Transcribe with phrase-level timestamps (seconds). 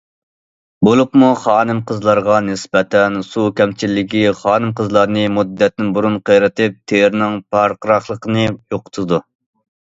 [0.85, 9.25] بولۇپمۇ خانىم- قىزلارغا نىسبەتەن، سۇ كەمچىللىكى خانىم- قىزلارنى مۇددەتتىن بۇرۇن قېرىتىپ، تېرىنىڭ پارقىراقلىقىنى يوقىتىدۇ.